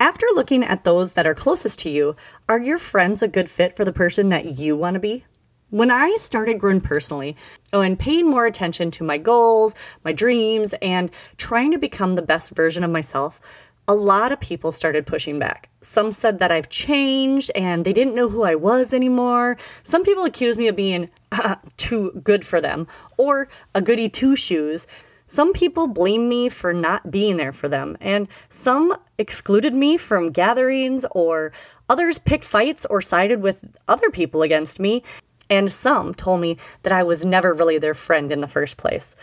After 0.00 0.26
looking 0.34 0.62
at 0.62 0.84
those 0.84 1.14
that 1.14 1.26
are 1.26 1.34
closest 1.34 1.80
to 1.80 1.90
you, 1.90 2.14
are 2.48 2.60
your 2.60 2.78
friends 2.78 3.22
a 3.22 3.28
good 3.28 3.50
fit 3.50 3.76
for 3.76 3.84
the 3.84 3.92
person 3.92 4.28
that 4.28 4.58
you 4.58 4.76
want 4.76 4.94
to 4.94 5.00
be? 5.00 5.24
When 5.70 5.90
I 5.90 6.16
started 6.18 6.60
growing 6.60 6.80
personally 6.80 7.36
oh, 7.72 7.80
and 7.80 7.98
paying 7.98 8.30
more 8.30 8.46
attention 8.46 8.90
to 8.92 9.04
my 9.04 9.18
goals, 9.18 9.74
my 10.04 10.12
dreams, 10.12 10.72
and 10.80 11.10
trying 11.36 11.72
to 11.72 11.78
become 11.78 12.14
the 12.14 12.22
best 12.22 12.52
version 12.52 12.84
of 12.84 12.90
myself, 12.90 13.40
a 13.88 13.94
lot 13.94 14.30
of 14.30 14.38
people 14.38 14.70
started 14.70 15.06
pushing 15.06 15.38
back. 15.38 15.70
Some 15.80 16.12
said 16.12 16.38
that 16.38 16.52
I've 16.52 16.68
changed 16.68 17.50
and 17.54 17.84
they 17.84 17.94
didn't 17.94 18.14
know 18.14 18.28
who 18.28 18.44
I 18.44 18.54
was 18.54 18.92
anymore. 18.92 19.56
Some 19.82 20.04
people 20.04 20.24
accused 20.24 20.58
me 20.58 20.68
of 20.68 20.76
being 20.76 21.08
uh, 21.32 21.56
too 21.78 22.20
good 22.22 22.44
for 22.44 22.60
them 22.60 22.86
or 23.16 23.48
a 23.74 23.80
goody 23.80 24.10
two 24.10 24.36
shoes. 24.36 24.86
Some 25.26 25.52
people 25.52 25.86
blame 25.88 26.28
me 26.28 26.48
for 26.48 26.72
not 26.72 27.10
being 27.10 27.36
there 27.36 27.52
for 27.52 27.68
them, 27.68 27.98
and 28.00 28.28
some 28.48 28.96
excluded 29.18 29.74
me 29.74 29.98
from 29.98 30.32
gatherings, 30.32 31.04
or 31.10 31.52
others 31.86 32.18
picked 32.18 32.46
fights 32.46 32.86
or 32.86 33.02
sided 33.02 33.42
with 33.42 33.76
other 33.86 34.08
people 34.08 34.40
against 34.40 34.80
me, 34.80 35.02
and 35.50 35.70
some 35.70 36.14
told 36.14 36.40
me 36.40 36.56
that 36.82 36.94
I 36.94 37.02
was 37.02 37.26
never 37.26 37.52
really 37.52 37.76
their 37.76 37.92
friend 37.92 38.32
in 38.32 38.40
the 38.40 38.46
first 38.46 38.78
place. 38.78 39.14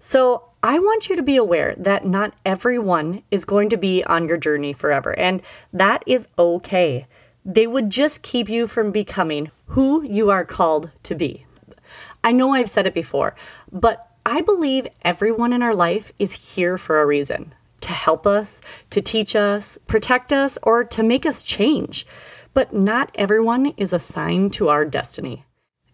So 0.00 0.50
I 0.62 0.78
want 0.78 1.08
you 1.08 1.16
to 1.16 1.22
be 1.22 1.36
aware 1.36 1.74
that 1.76 2.06
not 2.06 2.34
everyone 2.44 3.22
is 3.30 3.44
going 3.44 3.68
to 3.68 3.76
be 3.76 4.02
on 4.04 4.26
your 4.26 4.38
journey 4.38 4.72
forever, 4.72 5.16
and 5.18 5.42
that 5.72 6.02
is 6.06 6.26
okay. 6.38 7.06
They 7.44 7.66
would 7.66 7.90
just 7.90 8.22
keep 8.22 8.48
you 8.48 8.66
from 8.66 8.90
becoming 8.90 9.50
who 9.66 10.02
you 10.02 10.30
are 10.30 10.44
called 10.44 10.90
to 11.04 11.14
be. 11.14 11.46
I 12.24 12.32
know 12.32 12.52
I've 12.52 12.68
said 12.68 12.86
it 12.86 12.94
before, 12.94 13.34
but 13.70 14.08
I 14.26 14.40
believe 14.40 14.86
everyone 15.02 15.52
in 15.52 15.62
our 15.62 15.74
life 15.74 16.12
is 16.18 16.54
here 16.54 16.76
for 16.76 17.00
a 17.00 17.06
reason 17.06 17.54
to 17.80 17.92
help 17.92 18.26
us, 18.26 18.60
to 18.90 19.00
teach 19.00 19.34
us, 19.34 19.78
protect 19.86 20.32
us, 20.32 20.58
or 20.62 20.84
to 20.84 21.02
make 21.02 21.24
us 21.24 21.42
change. 21.42 22.06
But 22.52 22.74
not 22.74 23.10
everyone 23.14 23.66
is 23.76 23.92
assigned 23.92 24.52
to 24.54 24.68
our 24.68 24.84
destiny. 24.84 25.44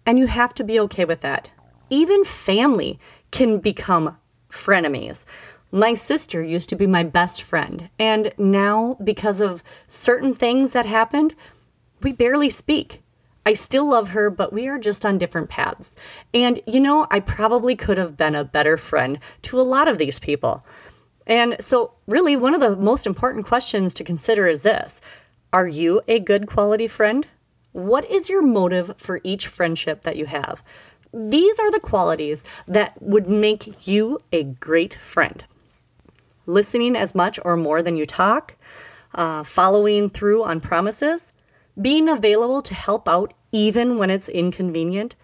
And 0.04 0.18
you 0.18 0.26
have 0.26 0.54
to 0.54 0.64
be 0.64 0.80
okay 0.80 1.04
with 1.04 1.20
that. 1.20 1.50
Even 1.88 2.24
family 2.24 2.98
can 3.30 3.58
become 3.58 4.16
frenemies. 4.50 5.24
My 5.72 5.94
sister 5.94 6.42
used 6.42 6.68
to 6.70 6.76
be 6.76 6.86
my 6.86 7.02
best 7.02 7.42
friend, 7.42 7.90
and 7.98 8.32
now, 8.38 8.96
because 9.02 9.40
of 9.40 9.62
certain 9.88 10.32
things 10.32 10.72
that 10.72 10.86
happened, 10.86 11.34
we 12.02 12.12
barely 12.12 12.50
speak. 12.50 13.02
I 13.44 13.52
still 13.52 13.88
love 13.88 14.10
her, 14.10 14.28
but 14.30 14.52
we 14.52 14.68
are 14.68 14.78
just 14.78 15.06
on 15.06 15.18
different 15.18 15.48
paths. 15.48 15.94
And 16.34 16.60
you 16.66 16.80
know, 16.80 17.06
I 17.10 17.20
probably 17.20 17.76
could 17.76 17.98
have 17.98 18.16
been 18.16 18.34
a 18.34 18.44
better 18.44 18.76
friend 18.76 19.18
to 19.42 19.60
a 19.60 19.62
lot 19.62 19.86
of 19.88 19.98
these 19.98 20.18
people. 20.18 20.64
And 21.26 21.56
so, 21.60 21.94
really, 22.06 22.36
one 22.36 22.54
of 22.54 22.60
the 22.60 22.76
most 22.76 23.06
important 23.06 23.46
questions 23.46 23.92
to 23.94 24.04
consider 24.04 24.46
is 24.46 24.62
this 24.62 25.00
Are 25.52 25.68
you 25.68 26.00
a 26.08 26.20
good 26.20 26.46
quality 26.46 26.86
friend? 26.86 27.26
What 27.72 28.10
is 28.10 28.28
your 28.28 28.42
motive 28.42 28.94
for 28.96 29.20
each 29.22 29.46
friendship 29.46 30.02
that 30.02 30.16
you 30.16 30.26
have? 30.26 30.62
These 31.16 31.58
are 31.58 31.70
the 31.70 31.80
qualities 31.80 32.44
that 32.68 33.00
would 33.00 33.26
make 33.26 33.88
you 33.88 34.20
a 34.32 34.44
great 34.44 34.92
friend. 34.92 35.42
Listening 36.44 36.94
as 36.94 37.14
much 37.14 37.38
or 37.42 37.56
more 37.56 37.80
than 37.80 37.96
you 37.96 38.04
talk, 38.04 38.54
uh, 39.14 39.42
following 39.42 40.10
through 40.10 40.44
on 40.44 40.60
promises, 40.60 41.32
being 41.80 42.06
available 42.06 42.60
to 42.60 42.74
help 42.74 43.08
out 43.08 43.32
even 43.50 43.96
when 43.96 44.10
it's 44.10 44.28
inconvenient, 44.28 45.16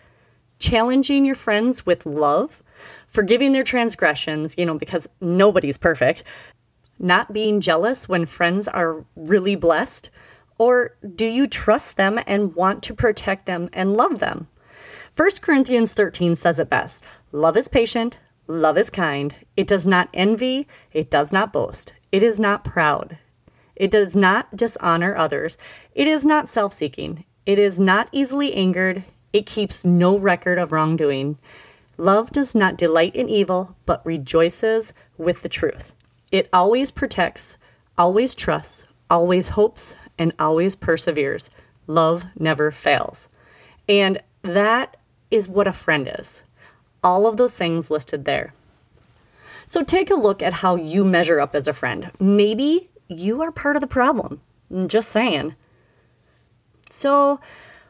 challenging 0.58 1.26
your 1.26 1.34
friends 1.34 1.84
with 1.84 2.06
love, 2.06 2.62
forgiving 3.06 3.52
their 3.52 3.62
transgressions, 3.62 4.56
you 4.56 4.64
know, 4.64 4.78
because 4.78 5.10
nobody's 5.20 5.76
perfect, 5.76 6.22
not 6.98 7.34
being 7.34 7.60
jealous 7.60 8.08
when 8.08 8.24
friends 8.24 8.66
are 8.66 9.04
really 9.14 9.56
blessed, 9.56 10.08
or 10.56 10.96
do 11.14 11.26
you 11.26 11.46
trust 11.46 11.98
them 11.98 12.18
and 12.26 12.54
want 12.54 12.82
to 12.84 12.94
protect 12.94 13.44
them 13.44 13.68
and 13.74 13.94
love 13.94 14.20
them? 14.20 14.48
1 15.16 15.28
Corinthians 15.42 15.92
13 15.92 16.34
says 16.34 16.58
it 16.58 16.70
best 16.70 17.04
Love 17.32 17.56
is 17.56 17.68
patient, 17.68 18.18
love 18.46 18.78
is 18.78 18.90
kind, 18.90 19.34
it 19.56 19.66
does 19.66 19.86
not 19.86 20.08
envy, 20.14 20.66
it 20.92 21.10
does 21.10 21.32
not 21.32 21.52
boast, 21.52 21.92
it 22.10 22.22
is 22.22 22.40
not 22.40 22.64
proud, 22.64 23.18
it 23.76 23.90
does 23.90 24.14
not 24.14 24.54
dishonor 24.56 25.16
others. 25.16 25.56
It 25.94 26.06
is 26.06 26.24
not 26.24 26.48
self 26.48 26.72
seeking. 26.72 27.24
It 27.46 27.58
is 27.58 27.80
not 27.80 28.08
easily 28.12 28.54
angered. 28.54 29.02
It 29.32 29.46
keeps 29.46 29.84
no 29.84 30.16
record 30.16 30.58
of 30.58 30.72
wrongdoing. 30.72 31.38
Love 31.96 32.30
does 32.30 32.54
not 32.54 32.76
delight 32.78 33.16
in 33.16 33.28
evil, 33.28 33.76
but 33.86 34.04
rejoices 34.06 34.92
with 35.18 35.42
the 35.42 35.48
truth. 35.48 35.94
It 36.30 36.48
always 36.52 36.90
protects, 36.90 37.58
always 37.98 38.34
trusts, 38.34 38.86
always 39.10 39.50
hopes, 39.50 39.96
and 40.18 40.32
always 40.38 40.76
perseveres. 40.76 41.50
Love 41.86 42.24
never 42.38 42.70
fails. 42.70 43.28
And 43.88 44.22
that 44.42 44.96
is 45.32 45.48
what 45.48 45.66
a 45.66 45.72
friend 45.72 46.08
is. 46.18 46.42
All 47.02 47.26
of 47.26 47.36
those 47.36 47.58
things 47.58 47.90
listed 47.90 48.24
there. 48.24 48.54
So 49.66 49.82
take 49.82 50.10
a 50.10 50.14
look 50.14 50.42
at 50.42 50.52
how 50.52 50.76
you 50.76 51.04
measure 51.04 51.40
up 51.40 51.54
as 51.54 51.66
a 51.66 51.72
friend. 51.72 52.12
Maybe 52.20 52.90
you 53.08 53.40
are 53.42 53.50
part 53.50 53.74
of 53.76 53.80
the 53.80 53.88
problem. 53.88 54.40
Just 54.86 55.08
saying. 55.08 55.54
So, 56.90 57.40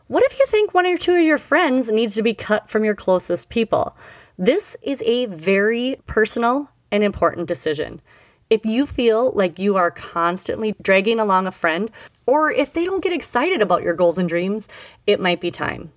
what 0.07 0.25
if 0.25 0.39
you 0.39 0.47
think 0.47 0.75
one 0.75 0.87
or 0.87 0.97
two 0.97 1.15
of 1.15 1.23
your 1.23 1.39
friends 1.39 1.91
needs 1.91 2.15
to 2.15 2.23
be 2.23 2.35
cut 2.35 2.69
from 2.69 2.85
your 2.85 2.95
closest 2.95 3.51
people? 3.51 3.97
This 4.37 4.77
is 4.83 5.03
a 5.03 5.27
very 5.27 5.97
personal 6.07 6.71
and 6.91 7.03
important 7.03 7.49
decision. 7.49 8.01
If 8.51 8.67
you 8.67 8.85
feel 8.85 9.33
like 9.33 9.59
you 9.59 9.77
are 9.77 9.91
constantly 9.91 10.75
dragging 10.83 11.19
along 11.19 11.47
a 11.47 11.53
friend, 11.53 11.91
or 12.27 12.51
if 12.51 12.73
they 12.73 12.85
don't 12.85 13.03
get 13.03 13.13
excited 13.13 13.63
about 13.63 13.83
your 13.83 13.95
goals 13.95 14.19
and 14.19 14.29
dreams, 14.29 14.69
it 15.07 15.21
might 15.21 15.41
be 15.41 15.51
time. 15.51 15.93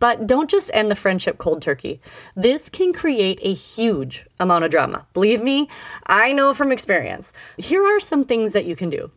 But 0.00 0.26
don't 0.26 0.50
just 0.50 0.70
end 0.74 0.90
the 0.90 0.96
friendship 0.96 1.38
cold 1.38 1.62
turkey. 1.62 2.00
This 2.34 2.68
can 2.68 2.92
create 2.92 3.38
a 3.42 3.54
huge 3.54 4.26
amount 4.40 4.64
of 4.64 4.70
drama. 4.70 5.06
Believe 5.12 5.42
me, 5.42 5.68
I 6.06 6.32
know 6.32 6.52
from 6.52 6.72
experience. 6.72 7.32
Here 7.56 7.84
are 7.84 8.00
some 8.00 8.24
things 8.24 8.52
that 8.54 8.64
you 8.64 8.74
can 8.74 8.90
do. 8.90 9.12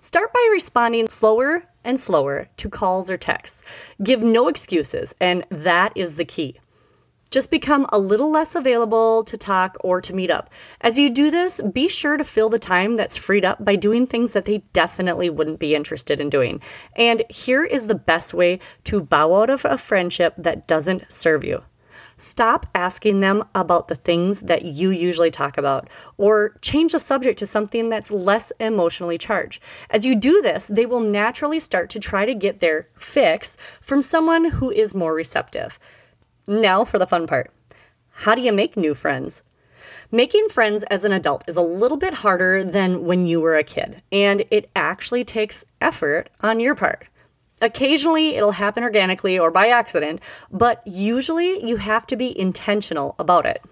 Start 0.00 0.32
by 0.32 0.48
responding 0.52 1.08
slower 1.08 1.64
and 1.82 1.98
slower 1.98 2.48
to 2.58 2.68
calls 2.68 3.10
or 3.10 3.16
texts. 3.16 3.64
Give 4.02 4.22
no 4.22 4.48
excuses, 4.48 5.14
and 5.20 5.44
that 5.50 5.92
is 5.96 6.16
the 6.16 6.24
key. 6.24 6.58
Just 7.30 7.50
become 7.50 7.86
a 7.92 7.98
little 7.98 8.28
less 8.28 8.56
available 8.56 9.22
to 9.24 9.36
talk 9.36 9.76
or 9.84 10.00
to 10.00 10.12
meet 10.12 10.30
up. 10.30 10.50
As 10.80 10.98
you 10.98 11.08
do 11.08 11.30
this, 11.30 11.60
be 11.60 11.88
sure 11.88 12.16
to 12.16 12.24
fill 12.24 12.48
the 12.48 12.58
time 12.58 12.96
that's 12.96 13.16
freed 13.16 13.44
up 13.44 13.64
by 13.64 13.76
doing 13.76 14.06
things 14.06 14.32
that 14.32 14.46
they 14.46 14.64
definitely 14.72 15.30
wouldn't 15.30 15.60
be 15.60 15.76
interested 15.76 16.20
in 16.20 16.28
doing. 16.28 16.60
And 16.96 17.22
here 17.30 17.64
is 17.64 17.86
the 17.86 17.94
best 17.94 18.34
way 18.34 18.58
to 18.84 19.00
bow 19.00 19.40
out 19.42 19.48
of 19.48 19.64
a 19.64 19.78
friendship 19.78 20.34
that 20.36 20.66
doesn't 20.66 21.10
serve 21.12 21.44
you. 21.44 21.62
Stop 22.16 22.66
asking 22.74 23.20
them 23.20 23.44
about 23.54 23.88
the 23.88 23.94
things 23.94 24.40
that 24.40 24.64
you 24.64 24.90
usually 24.90 25.30
talk 25.30 25.56
about, 25.56 25.88
or 26.18 26.58
change 26.60 26.92
the 26.92 26.98
subject 26.98 27.38
to 27.38 27.46
something 27.46 27.88
that's 27.88 28.10
less 28.10 28.52
emotionally 28.58 29.16
charged. 29.16 29.62
As 29.88 30.04
you 30.04 30.14
do 30.14 30.42
this, 30.42 30.66
they 30.66 30.84
will 30.84 31.00
naturally 31.00 31.60
start 31.60 31.88
to 31.90 32.00
try 32.00 32.26
to 32.26 32.34
get 32.34 32.60
their 32.60 32.88
fix 32.94 33.56
from 33.80 34.02
someone 34.02 34.50
who 34.50 34.70
is 34.70 34.94
more 34.94 35.14
receptive. 35.14 35.78
Now 36.50 36.82
for 36.84 36.98
the 36.98 37.06
fun 37.06 37.28
part. 37.28 37.52
How 38.10 38.34
do 38.34 38.42
you 38.42 38.52
make 38.52 38.76
new 38.76 38.92
friends? 38.92 39.44
Making 40.10 40.48
friends 40.48 40.82
as 40.90 41.04
an 41.04 41.12
adult 41.12 41.44
is 41.46 41.56
a 41.56 41.62
little 41.62 41.96
bit 41.96 42.12
harder 42.12 42.64
than 42.64 43.04
when 43.04 43.24
you 43.24 43.40
were 43.40 43.54
a 43.54 43.62
kid, 43.62 44.02
and 44.10 44.44
it 44.50 44.68
actually 44.74 45.22
takes 45.22 45.64
effort 45.80 46.28
on 46.40 46.58
your 46.58 46.74
part. 46.74 47.06
Occasionally, 47.62 48.34
it'll 48.34 48.50
happen 48.50 48.82
organically 48.82 49.38
or 49.38 49.52
by 49.52 49.68
accident, 49.68 50.20
but 50.50 50.84
usually 50.84 51.64
you 51.64 51.76
have 51.76 52.04
to 52.08 52.16
be 52.16 52.36
intentional 52.36 53.14
about 53.20 53.46
it. 53.46 53.62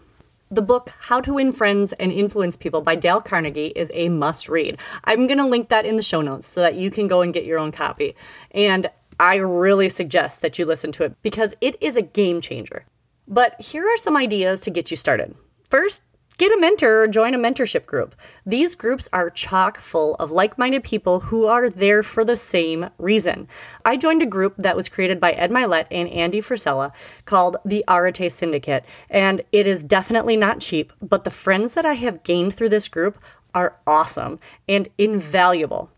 The 0.48 0.62
book 0.62 0.92
How 1.00 1.20
to 1.20 1.34
Win 1.34 1.50
Friends 1.50 1.92
and 1.94 2.12
Influence 2.12 2.56
People 2.56 2.80
by 2.80 2.94
Dale 2.94 3.20
Carnegie 3.20 3.72
is 3.74 3.90
a 3.92 4.08
must 4.08 4.48
read. 4.48 4.78
I'm 5.02 5.26
going 5.26 5.38
to 5.38 5.44
link 5.44 5.68
that 5.68 5.84
in 5.84 5.96
the 5.96 6.02
show 6.02 6.22
notes 6.22 6.46
so 6.46 6.60
that 6.60 6.76
you 6.76 6.92
can 6.92 7.08
go 7.08 7.22
and 7.22 7.34
get 7.34 7.44
your 7.44 7.58
own 7.58 7.72
copy. 7.72 8.14
And 8.52 8.88
I 9.20 9.36
really 9.36 9.88
suggest 9.88 10.42
that 10.42 10.58
you 10.58 10.64
listen 10.64 10.92
to 10.92 11.04
it 11.04 11.16
because 11.22 11.54
it 11.60 11.76
is 11.82 11.96
a 11.96 12.02
game 12.02 12.40
changer. 12.40 12.84
But 13.26 13.60
here 13.60 13.86
are 13.86 13.96
some 13.96 14.16
ideas 14.16 14.60
to 14.62 14.70
get 14.70 14.90
you 14.90 14.96
started. 14.96 15.34
First, 15.68 16.02
get 16.38 16.56
a 16.56 16.60
mentor 16.60 17.02
or 17.02 17.08
join 17.08 17.34
a 17.34 17.38
mentorship 17.38 17.84
group. 17.84 18.14
These 18.46 18.76
groups 18.76 19.08
are 19.12 19.28
chock 19.28 19.76
full 19.78 20.14
of 20.14 20.30
like 20.30 20.56
minded 20.56 20.84
people 20.84 21.20
who 21.20 21.46
are 21.46 21.68
there 21.68 22.02
for 22.02 22.24
the 22.24 22.36
same 22.36 22.88
reason. 22.96 23.48
I 23.84 23.96
joined 23.96 24.22
a 24.22 24.26
group 24.26 24.54
that 24.58 24.76
was 24.76 24.88
created 24.88 25.18
by 25.18 25.32
Ed 25.32 25.50
Mylett 25.50 25.86
and 25.90 26.08
Andy 26.08 26.40
Frisella 26.40 26.94
called 27.24 27.56
the 27.64 27.84
Arete 27.88 28.30
Syndicate, 28.30 28.84
and 29.10 29.42
it 29.50 29.66
is 29.66 29.82
definitely 29.82 30.36
not 30.36 30.60
cheap, 30.60 30.92
but 31.02 31.24
the 31.24 31.30
friends 31.30 31.74
that 31.74 31.84
I 31.84 31.94
have 31.94 32.22
gained 32.22 32.54
through 32.54 32.70
this 32.70 32.88
group 32.88 33.18
are 33.52 33.76
awesome 33.86 34.38
and 34.68 34.88
invaluable. 34.96 35.90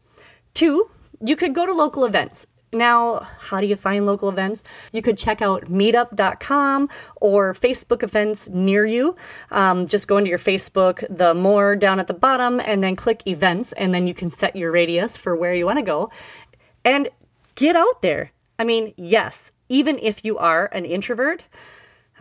Two, 0.55 0.91
you 1.23 1.37
could 1.37 1.55
go 1.55 1.67
to 1.67 1.73
local 1.73 2.07
events 2.07 2.47
Now, 2.73 3.27
how 3.41 3.61
do 3.61 3.67
you 3.67 3.75
find 3.75 4.07
local 4.07 4.29
events? 4.29 4.63
You 4.93 5.03
could 5.03 5.19
check 5.19 5.43
out 5.43 5.65
meetup.com 5.65 6.89
or 7.17 7.53
Facebook 7.53 8.05
events 8.05 8.49
near 8.49 8.87
you. 8.87 9.17
Um, 9.51 9.87
just 9.87 10.07
go 10.07 10.19
into 10.19 10.31
your 10.31 10.39
Facebook, 10.39 11.05
the 11.11 11.35
more 11.35 11.75
down 11.75 11.99
at 11.99 12.07
the 12.07 12.15
bottom, 12.15 12.61
and 12.65 12.83
then 12.83 12.95
click 12.95 13.27
events, 13.27 13.73
and 13.73 13.93
then 13.93 14.07
you 14.07 14.15
can 14.15 14.31
set 14.31 14.55
your 14.55 14.71
radius 14.71 15.17
for 15.17 15.35
where 15.35 15.53
you 15.53 15.67
want 15.67 15.79
to 15.79 15.85
go. 15.85 16.11
And 16.85 17.09
get 17.57 17.75
out 17.75 18.03
there. 18.03 18.31
I 18.59 18.65
mean, 18.65 18.95
yes, 18.97 19.51
even 19.69 19.99
if 20.01 20.25
you 20.25 20.39
are 20.39 20.67
an 20.73 20.85
introvert, 20.85 21.47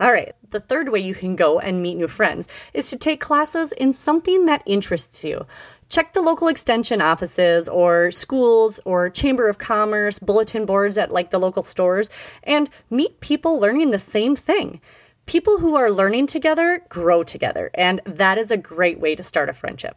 all 0.00 0.10
right, 0.10 0.34
the 0.48 0.60
third 0.60 0.88
way 0.88 1.00
you 1.00 1.14
can 1.14 1.36
go 1.36 1.60
and 1.60 1.82
meet 1.82 1.96
new 1.96 2.08
friends 2.08 2.48
is 2.72 2.88
to 2.90 2.96
take 2.96 3.20
classes 3.20 3.70
in 3.72 3.92
something 3.92 4.46
that 4.46 4.62
interests 4.64 5.24
you. 5.24 5.46
Check 5.90 6.12
the 6.12 6.22
local 6.22 6.46
extension 6.46 7.02
offices 7.02 7.68
or 7.68 8.12
schools 8.12 8.78
or 8.84 9.10
chamber 9.10 9.48
of 9.48 9.58
commerce 9.58 10.20
bulletin 10.20 10.64
boards 10.64 10.96
at 10.96 11.10
like 11.10 11.30
the 11.30 11.38
local 11.38 11.64
stores 11.64 12.10
and 12.44 12.68
meet 12.90 13.18
people 13.18 13.58
learning 13.58 13.90
the 13.90 13.98
same 13.98 14.36
thing. 14.36 14.80
People 15.26 15.58
who 15.58 15.74
are 15.74 15.90
learning 15.90 16.28
together 16.28 16.84
grow 16.88 17.24
together, 17.24 17.72
and 17.74 18.00
that 18.04 18.38
is 18.38 18.52
a 18.52 18.56
great 18.56 19.00
way 19.00 19.16
to 19.16 19.24
start 19.24 19.48
a 19.48 19.52
friendship. 19.52 19.96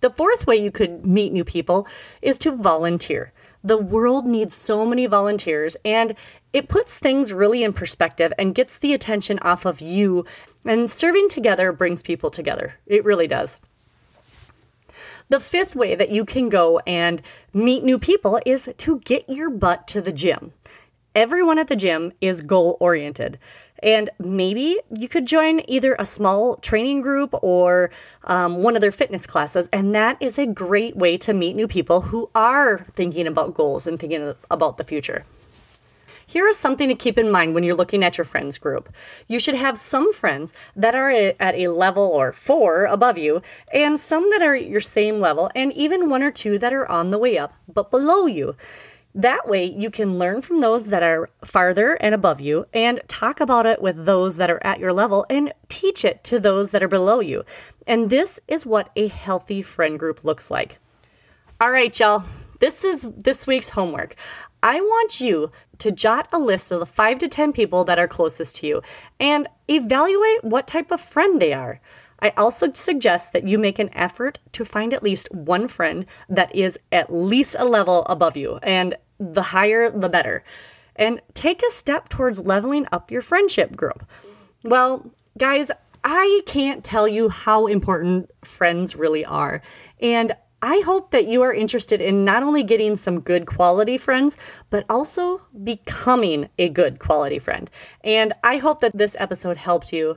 The 0.00 0.08
fourth 0.08 0.46
way 0.46 0.56
you 0.56 0.70
could 0.70 1.04
meet 1.04 1.30
new 1.30 1.44
people 1.44 1.86
is 2.22 2.38
to 2.38 2.50
volunteer. 2.50 3.34
The 3.62 3.78
world 3.78 4.24
needs 4.26 4.54
so 4.54 4.86
many 4.86 5.04
volunteers, 5.04 5.76
and 5.84 6.14
it 6.54 6.68
puts 6.68 6.98
things 6.98 7.34
really 7.34 7.62
in 7.62 7.74
perspective 7.74 8.32
and 8.38 8.54
gets 8.54 8.78
the 8.78 8.94
attention 8.94 9.38
off 9.40 9.66
of 9.66 9.82
you. 9.82 10.24
And 10.64 10.90
serving 10.90 11.28
together 11.28 11.70
brings 11.72 12.02
people 12.02 12.30
together. 12.30 12.74
It 12.86 13.04
really 13.04 13.26
does. 13.26 13.58
The 15.30 15.40
fifth 15.40 15.74
way 15.74 15.94
that 15.94 16.10
you 16.10 16.24
can 16.24 16.48
go 16.48 16.80
and 16.86 17.22
meet 17.52 17.82
new 17.82 17.98
people 17.98 18.38
is 18.44 18.72
to 18.76 18.98
get 19.00 19.28
your 19.28 19.50
butt 19.50 19.88
to 19.88 20.00
the 20.00 20.12
gym. 20.12 20.52
Everyone 21.14 21.58
at 21.58 21.68
the 21.68 21.76
gym 21.76 22.12
is 22.20 22.42
goal 22.42 22.76
oriented. 22.80 23.38
And 23.82 24.10
maybe 24.18 24.78
you 24.98 25.08
could 25.08 25.26
join 25.26 25.60
either 25.68 25.94
a 25.98 26.06
small 26.06 26.56
training 26.56 27.02
group 27.02 27.34
or 27.42 27.90
um, 28.24 28.62
one 28.62 28.74
of 28.74 28.80
their 28.80 28.90
fitness 28.90 29.26
classes. 29.26 29.68
And 29.72 29.94
that 29.94 30.16
is 30.20 30.38
a 30.38 30.46
great 30.46 30.96
way 30.96 31.16
to 31.18 31.32
meet 31.32 31.54
new 31.54 31.68
people 31.68 32.02
who 32.02 32.30
are 32.34 32.78
thinking 32.78 33.26
about 33.26 33.54
goals 33.54 33.86
and 33.86 33.98
thinking 33.98 34.34
about 34.50 34.76
the 34.76 34.84
future. 34.84 35.22
Here 36.34 36.48
is 36.48 36.58
something 36.58 36.88
to 36.88 36.96
keep 36.96 37.16
in 37.16 37.30
mind 37.30 37.54
when 37.54 37.62
you're 37.62 37.76
looking 37.76 38.02
at 38.02 38.18
your 38.18 38.24
friends 38.24 38.58
group. 38.58 38.92
You 39.28 39.38
should 39.38 39.54
have 39.54 39.78
some 39.78 40.12
friends 40.12 40.52
that 40.74 40.92
are 40.96 41.08
at 41.08 41.54
a 41.54 41.68
level 41.68 42.02
or 42.02 42.32
four 42.32 42.86
above 42.86 43.16
you, 43.16 43.40
and 43.72 44.00
some 44.00 44.28
that 44.30 44.42
are 44.42 44.56
at 44.56 44.66
your 44.66 44.80
same 44.80 45.20
level, 45.20 45.48
and 45.54 45.72
even 45.74 46.10
one 46.10 46.24
or 46.24 46.32
two 46.32 46.58
that 46.58 46.72
are 46.72 46.90
on 46.90 47.10
the 47.10 47.18
way 47.18 47.38
up 47.38 47.52
but 47.72 47.92
below 47.92 48.26
you. 48.26 48.56
That 49.14 49.46
way, 49.46 49.64
you 49.64 49.90
can 49.92 50.18
learn 50.18 50.42
from 50.42 50.60
those 50.60 50.88
that 50.88 51.04
are 51.04 51.30
farther 51.44 51.94
and 52.00 52.16
above 52.16 52.40
you 52.40 52.66
and 52.74 53.00
talk 53.06 53.38
about 53.38 53.64
it 53.64 53.80
with 53.80 54.04
those 54.04 54.36
that 54.38 54.50
are 54.50 54.66
at 54.66 54.80
your 54.80 54.92
level 54.92 55.24
and 55.30 55.52
teach 55.68 56.04
it 56.04 56.24
to 56.24 56.40
those 56.40 56.72
that 56.72 56.82
are 56.82 56.88
below 56.88 57.20
you. 57.20 57.44
And 57.86 58.10
this 58.10 58.40
is 58.48 58.66
what 58.66 58.90
a 58.96 59.06
healthy 59.06 59.62
friend 59.62 60.00
group 60.00 60.24
looks 60.24 60.50
like. 60.50 60.78
All 61.60 61.70
right, 61.70 61.96
y'all. 61.96 62.24
This 62.58 62.82
is 62.82 63.02
this 63.02 63.46
week's 63.46 63.68
homework. 63.68 64.16
I 64.62 64.80
want 64.80 65.20
you 65.20 65.50
to 65.84 65.92
jot 65.92 66.26
a 66.32 66.38
list 66.38 66.72
of 66.72 66.80
the 66.80 66.86
five 66.86 67.18
to 67.18 67.28
10 67.28 67.52
people 67.52 67.84
that 67.84 67.98
are 67.98 68.08
closest 68.08 68.56
to 68.56 68.66
you 68.66 68.82
and 69.20 69.46
evaluate 69.68 70.42
what 70.42 70.66
type 70.66 70.90
of 70.90 70.98
friend 70.98 71.42
they 71.42 71.52
are. 71.52 71.78
I 72.20 72.32
also 72.38 72.72
suggest 72.72 73.34
that 73.34 73.46
you 73.46 73.58
make 73.58 73.78
an 73.78 73.90
effort 73.92 74.38
to 74.52 74.64
find 74.64 74.94
at 74.94 75.02
least 75.02 75.30
one 75.30 75.68
friend 75.68 76.06
that 76.26 76.56
is 76.56 76.78
at 76.90 77.12
least 77.12 77.54
a 77.58 77.66
level 77.66 78.02
above 78.06 78.34
you, 78.34 78.56
and 78.62 78.96
the 79.20 79.42
higher, 79.42 79.90
the 79.90 80.08
better. 80.08 80.42
And 80.96 81.20
take 81.34 81.62
a 81.62 81.70
step 81.70 82.08
towards 82.08 82.40
leveling 82.40 82.86
up 82.90 83.10
your 83.10 83.20
friendship 83.20 83.76
group. 83.76 84.06
Well, 84.62 85.12
guys, 85.36 85.70
I 86.02 86.40
can't 86.46 86.82
tell 86.82 87.06
you 87.06 87.28
how 87.28 87.66
important 87.66 88.30
friends 88.42 88.96
really 88.96 89.26
are. 89.26 89.60
And 90.00 90.34
I 90.64 90.80
hope 90.80 91.10
that 91.10 91.26
you 91.26 91.42
are 91.42 91.52
interested 91.52 92.00
in 92.00 92.24
not 92.24 92.42
only 92.42 92.62
getting 92.62 92.96
some 92.96 93.20
good 93.20 93.44
quality 93.44 93.98
friends, 93.98 94.34
but 94.70 94.86
also 94.88 95.42
becoming 95.62 96.48
a 96.58 96.70
good 96.70 96.98
quality 96.98 97.38
friend. 97.38 97.68
And 98.02 98.32
I 98.42 98.56
hope 98.56 98.80
that 98.80 98.96
this 98.96 99.14
episode 99.18 99.58
helped 99.58 99.92
you. 99.92 100.16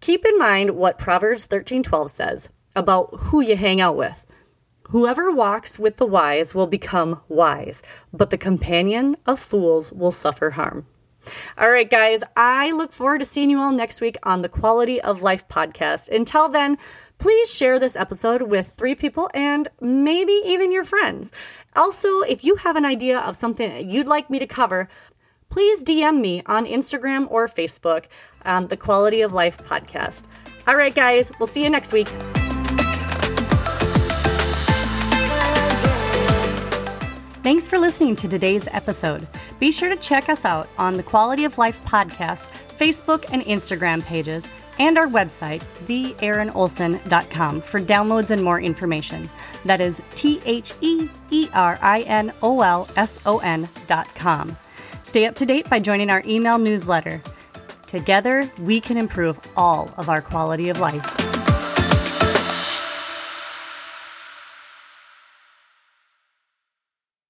Keep 0.00 0.24
in 0.24 0.38
mind 0.38 0.70
what 0.70 0.96
Proverbs 0.96 1.44
13:12 1.44 2.10
says 2.10 2.48
about 2.74 3.10
who 3.24 3.42
you 3.42 3.54
hang 3.54 3.78
out 3.78 3.98
with. 3.98 4.24
Whoever 4.88 5.30
walks 5.30 5.78
with 5.78 5.98
the 5.98 6.06
wise 6.06 6.54
will 6.54 6.66
become 6.66 7.20
wise, 7.28 7.82
but 8.14 8.30
the 8.30 8.38
companion 8.38 9.14
of 9.26 9.38
fools 9.38 9.92
will 9.92 10.10
suffer 10.10 10.52
harm. 10.52 10.86
All 11.58 11.70
right, 11.70 11.90
guys, 11.90 12.22
I 12.36 12.70
look 12.70 12.92
forward 12.92 13.18
to 13.18 13.24
seeing 13.24 13.50
you 13.50 13.60
all 13.60 13.72
next 13.72 14.00
week 14.00 14.16
on 14.22 14.42
the 14.42 14.48
Quality 14.48 15.00
of 15.00 15.22
Life 15.22 15.48
podcast. 15.48 16.08
Until 16.08 16.48
then, 16.48 16.78
please 17.18 17.52
share 17.54 17.78
this 17.78 17.96
episode 17.96 18.42
with 18.42 18.68
three 18.68 18.94
people 18.94 19.30
and 19.34 19.68
maybe 19.80 20.40
even 20.44 20.72
your 20.72 20.84
friends. 20.84 21.32
Also, 21.74 22.20
if 22.20 22.44
you 22.44 22.56
have 22.56 22.76
an 22.76 22.84
idea 22.84 23.18
of 23.18 23.36
something 23.36 23.90
you'd 23.90 24.06
like 24.06 24.30
me 24.30 24.38
to 24.38 24.46
cover, 24.46 24.88
please 25.50 25.82
DM 25.84 26.20
me 26.20 26.42
on 26.46 26.66
Instagram 26.66 27.26
or 27.30 27.46
Facebook, 27.46 28.04
um, 28.44 28.68
the 28.68 28.76
Quality 28.76 29.22
of 29.22 29.32
Life 29.32 29.58
podcast. 29.58 30.24
All 30.66 30.76
right, 30.76 30.94
guys, 30.94 31.30
we'll 31.38 31.46
see 31.46 31.62
you 31.62 31.70
next 31.70 31.92
week. 31.92 32.08
Thanks 37.46 37.64
for 37.64 37.78
listening 37.78 38.16
to 38.16 38.26
today's 38.26 38.66
episode. 38.72 39.24
Be 39.60 39.70
sure 39.70 39.88
to 39.88 39.94
check 39.94 40.28
us 40.28 40.44
out 40.44 40.68
on 40.78 40.96
the 40.96 41.02
Quality 41.04 41.44
of 41.44 41.58
Life 41.58 41.80
podcast, 41.84 42.50
Facebook 42.76 43.24
and 43.32 43.40
Instagram 43.42 44.04
pages, 44.04 44.52
and 44.78 44.98
our 44.98 45.06
website, 45.06 45.60
theerinolson.com, 45.86 47.60
for 47.60 47.80
downloads 47.80 48.30
and 48.30 48.42
more 48.42 48.60
information. 48.60 49.28
That 49.64 49.80
is 49.80 50.02
T 50.14 50.40
H 50.44 50.74
E 50.80 51.08
E 51.30 51.48
R 51.54 51.78
I 51.82 52.02
N 52.02 52.32
O 52.42 52.60
L 52.60 52.88
S 52.96 53.20
O 53.26 53.38
N.com. 53.38 54.56
Stay 55.02 55.26
up 55.26 55.34
to 55.36 55.46
date 55.46 55.68
by 55.70 55.78
joining 55.78 56.10
our 56.10 56.22
email 56.26 56.58
newsletter. 56.58 57.22
Together, 57.86 58.50
we 58.60 58.80
can 58.80 58.96
improve 58.96 59.38
all 59.56 59.90
of 59.96 60.08
our 60.08 60.20
quality 60.20 60.68
of 60.68 60.80
life. 60.80 61.35